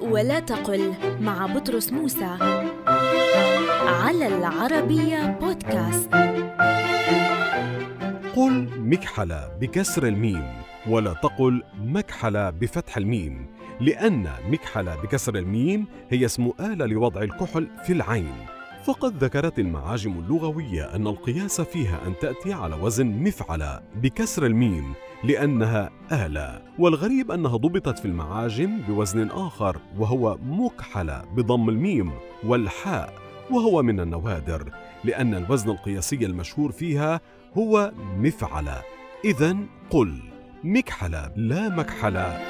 [0.00, 2.36] ولا تقل مع بطرس موسى
[3.86, 6.14] على العربية بودكاست.
[8.36, 10.46] قل مكحلة بكسر الميم
[10.88, 13.46] ولا تقل مكحلة بفتح الميم
[13.80, 18.53] لأن مكحلة بكسر الميم هي اسم آلة لوضع الكحل في العين.
[18.84, 24.94] فقد ذكرت المعاجم اللغوية أن القياس فيها أن تأتي على وزن مفعلة بكسر الميم
[25.24, 32.12] لأنها آلة والغريب أنها ضبطت في المعاجم بوزن آخر وهو مكحلة بضم الميم
[32.44, 33.14] والحاء
[33.50, 34.70] وهو من النوادر
[35.04, 37.20] لأن الوزن القياسي المشهور فيها
[37.58, 38.82] هو مفعلة
[39.24, 39.56] إذا
[39.90, 40.18] قل
[40.64, 42.40] مكحلة لا مكحلة